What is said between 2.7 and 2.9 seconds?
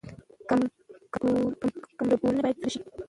شي.